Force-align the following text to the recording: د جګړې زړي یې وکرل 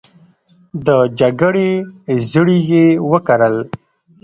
د 0.85 0.89
جګړې 1.19 1.69
زړي 2.31 2.57
یې 2.71 2.85
وکرل 3.11 3.55